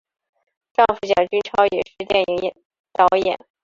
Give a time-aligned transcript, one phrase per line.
[0.73, 2.51] 丈夫蒋君超也是电影
[2.91, 3.37] 导演。